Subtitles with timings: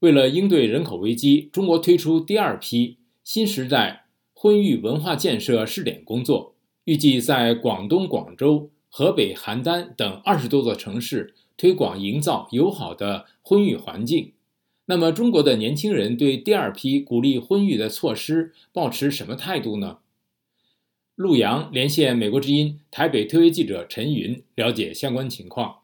[0.00, 14.32] 为了应对人口危机，中国推出第二批新时代婚育文化建设试点工作，预计在广东广州、河北邯郸等二十多座城市推广营造友好的婚育环境。
[14.86, 19.98] 那么，中国的年轻人对第二批鼓励婚育的措施抱持什么态度呢？
[21.14, 25.79] 陆洋连线美国之音台北特约记者陈云，了解相关情况。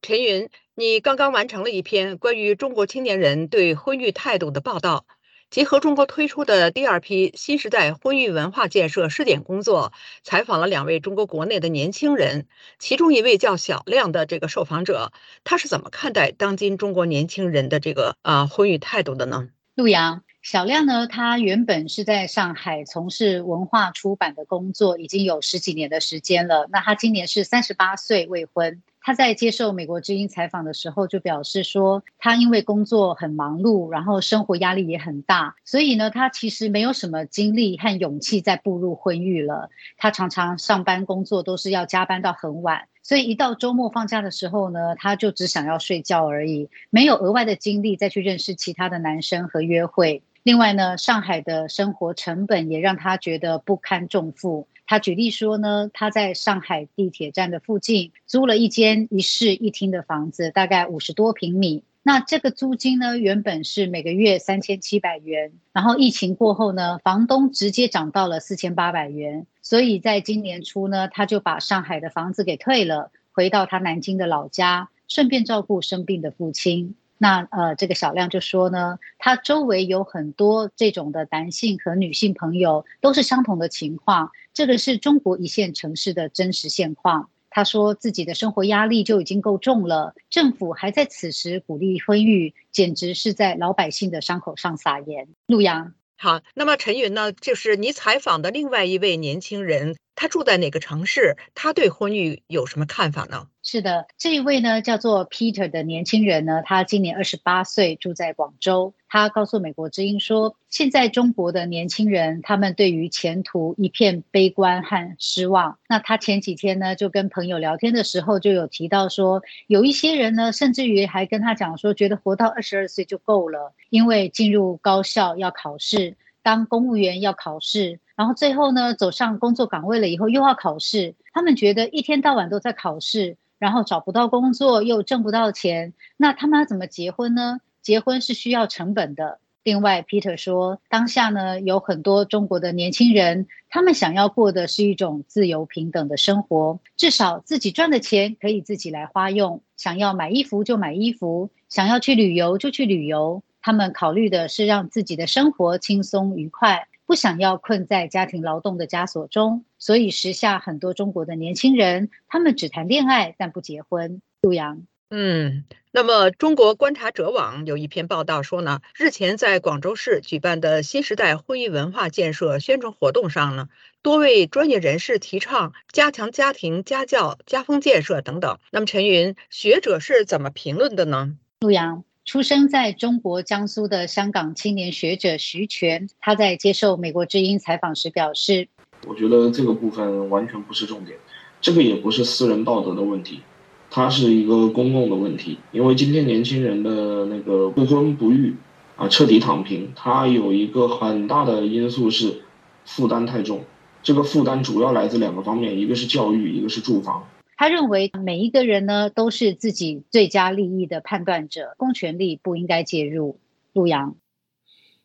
[0.00, 5.04] 陈云，你刚刚完成了一篇关于中国青年人对婚育态度的报道。
[5.50, 9.92] 结合中国推出的第二批新时代婚育文化建设试点工作，
[10.22, 12.46] 采访了两位中国国内的年轻人，
[12.78, 15.10] 其中一位叫小亮的这个受访者，
[15.44, 19.48] 他是怎么看待当今中国年轻人的这个啊婚育态度的呢？
[19.74, 26.68] 陆阳，小亮呢，他原本是在上海从事文化出版的工作，已经有十几年的时间了。
[26.70, 28.82] 那他今年是三十八岁，未婚。
[29.08, 39.70] 他在接受美国之音采访的时候就表示说，他因为工作很忙碌，然后生活压力也很大，所以呢，他其实没有什么精力和勇气再步入婚育了。
[39.96, 50.22] 他常常上班工作都是要加班到很晚，所以一到周末放假的时候呢，他就只想要睡觉而已，没有额外的精力再去认识其他的男生和约会。
[50.42, 54.68] 另外呢，上海的生活成本也让他觉得不堪重负。
[54.88, 61.84] 他举例说呢，他在上海地铁站的附近租了一间一室一厅的房子，大概五十多平米。
[62.02, 69.46] 那这个租金呢，原本是每个月三千七百元，然后疫情过后呢，房东直接涨到了四千八百元。
[69.60, 76.94] 所以在今年初呢，他就把上海的房子给退了，回到他南京的老家，顺便照顾生病的父亲。
[77.20, 84.30] 那呃，这个小亮就说呢，他周围有很多这种的男性和女性朋友，都是相同的情况。
[84.58, 87.30] 这个是中国一线城市的真实现况。
[87.48, 95.28] 他说自己的生活压力就已经够重了，政府还在此时鼓励婚育，简直是在老百姓的伤口上撒盐。
[95.46, 99.94] 陆阳，好，那么陈云呢，就是你采访的另外一位年轻人。
[100.16, 101.36] 他住在哪个城市？
[101.54, 103.46] 他对婚育有什么看法呢？
[103.70, 108.94] 是的，这一位呢叫做 Peter 的年轻人呢，他今年二十八岁，住在广州。
[109.10, 115.76] 他告诉美国之音说，现在中国的年轻人他们对于前途一片悲观和失望。
[115.86, 126.16] 那他前几天呢就跟朋友聊天的时候就有提到说，有一些人呢甚至于还跟他讲说，觉得活到二十二岁就够了，因为进入高校要考试。
[126.42, 137.60] 当公务员要考试，然后最后呢走上工作岗位了以后又要考试，他们觉得一天到晚都在考试，然后找不到工作又挣不到钱，那他们要怎么结婚呢？
[137.82, 139.38] 结婚是需要成本的。
[139.64, 153.42] 另外，Peter 说，当下呢有很多中国的年轻人，他们想要过的是一种自由平等的生活，至少自己赚的钱可以自己来花用，想要买衣服就买衣服，想要去旅游就去旅游。
[153.60, 164.20] 他们考虑的是让自己的生活轻松愉快，不想要困在家庭劳动的枷锁中，所以时下很多中国的年轻人，他们只谈恋爱但不结婚。
[164.42, 173.70] 陆阳，嗯，那么中国观察者网有一篇报道说呢，日前在广州市举办的新时代婚姻文化建设宣传活动上呢，
[174.02, 178.58] 多位专业人士提倡加强家庭家教、家风建设等等。
[178.70, 181.38] 那么陈云学者是怎么评论的呢？
[181.60, 182.04] 陆阳。
[182.28, 188.68] 出生在中国江苏的香港青年学者徐全，他在接受美国之音采访时表示
[189.08, 191.16] ：“我觉得这个部分完全不是重点，
[191.62, 193.40] 这个也不是私人道德的问题，
[193.88, 195.56] 它是一个公共的问题。
[195.72, 198.54] 因为今天年轻人的那个不婚不育
[198.96, 202.42] 啊，彻底躺平，它有一个很大的因素是
[202.84, 203.64] 负担太重。
[204.02, 207.26] 这个负担主要来自两个方面，一个是教育，一个是住房。”
[207.58, 213.40] 他认为每一个人呢都是自己最佳利益的判断者，公权力不应该介入。
[213.72, 214.16] 陆阳，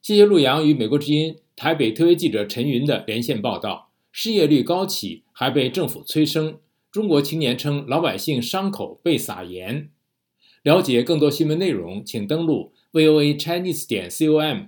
[0.03, 3.89] 谢谢陆阳与美国之音台北特约记者陈云的连线报道。
[4.11, 6.59] 失业率高企，还被政府催生。
[6.91, 9.89] 中国青年称老百姓伤口被撒盐。
[10.61, 14.61] 了解更多新闻内容，请登录 voa chinese 点 com。